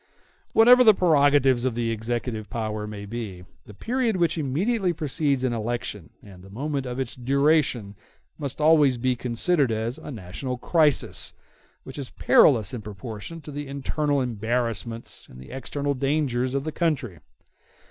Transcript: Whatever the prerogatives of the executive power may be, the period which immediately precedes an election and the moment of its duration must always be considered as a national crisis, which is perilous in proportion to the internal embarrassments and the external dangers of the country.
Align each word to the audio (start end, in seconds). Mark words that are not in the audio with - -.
Whatever 0.53 0.83
the 0.83 0.95
prerogatives 0.95 1.63
of 1.63 1.75
the 1.75 1.91
executive 1.91 2.49
power 2.49 2.87
may 2.87 3.05
be, 3.05 3.45
the 3.67 3.75
period 3.75 4.17
which 4.17 4.35
immediately 4.35 4.93
precedes 4.93 5.43
an 5.43 5.53
election 5.53 6.09
and 6.23 6.41
the 6.41 6.49
moment 6.49 6.87
of 6.87 6.99
its 6.99 7.15
duration 7.15 7.93
must 8.39 8.59
always 8.59 8.97
be 8.97 9.15
considered 9.15 9.71
as 9.71 9.99
a 9.99 10.09
national 10.09 10.57
crisis, 10.57 11.35
which 11.83 11.99
is 11.99 12.09
perilous 12.09 12.73
in 12.73 12.81
proportion 12.81 13.41
to 13.41 13.51
the 13.51 13.67
internal 13.67 14.21
embarrassments 14.21 15.27
and 15.29 15.39
the 15.39 15.51
external 15.51 15.93
dangers 15.93 16.55
of 16.55 16.63
the 16.63 16.71
country. 16.71 17.19